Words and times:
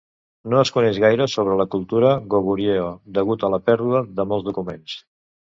No 0.53 0.61
es 0.61 0.71
coneix 0.77 0.99
gaire 1.03 1.27
sobre 1.33 1.57
la 1.59 1.67
cultura 1.75 2.13
Goguryeo, 2.35 2.89
degut 3.19 3.47
a 3.49 3.53
la 3.57 3.63
pèrdua 3.69 4.03
de 4.21 4.29
molts 4.33 4.49
documents. 4.49 5.01